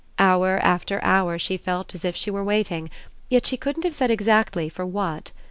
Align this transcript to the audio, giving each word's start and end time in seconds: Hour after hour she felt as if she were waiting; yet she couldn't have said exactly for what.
Hour 0.17 0.57
after 0.63 0.99
hour 1.03 1.37
she 1.37 1.57
felt 1.57 1.93
as 1.93 2.03
if 2.03 2.15
she 2.15 2.31
were 2.31 2.43
waiting; 2.43 2.89
yet 3.29 3.45
she 3.45 3.55
couldn't 3.55 3.83
have 3.83 3.93
said 3.93 4.09
exactly 4.09 4.67
for 4.67 4.83
what. 4.83 5.29